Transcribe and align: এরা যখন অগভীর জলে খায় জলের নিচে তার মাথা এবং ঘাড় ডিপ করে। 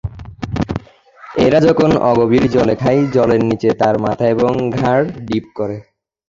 এরা 1.37 1.59
যখন 1.67 1.89
অগভীর 2.11 2.43
জলে 2.47 2.75
খায় 2.75 3.01
জলের 3.07 3.41
নিচে 3.43 3.69
তার 3.81 3.95
মাথা 3.99 4.25
এবং 4.27 4.51
ঘাড় 4.77 5.05
ডিপ 5.27 5.45
করে। 5.55 5.77